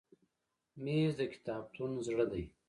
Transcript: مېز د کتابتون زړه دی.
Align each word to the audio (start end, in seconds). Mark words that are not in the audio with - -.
مېز 0.83 1.11
د 1.19 1.21
کتابتون 1.33 1.91
زړه 2.07 2.25
دی. 2.31 2.43